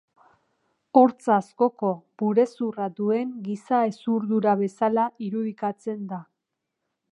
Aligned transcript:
Hortz 0.99 1.27
askoko 1.35 1.91
burezurra 2.21 2.87
duen 3.01 3.37
giza 3.49 3.83
hezurdura 3.91 4.57
bezala 4.65 5.07
irudikatzen 5.29 6.05
da. 6.15 6.23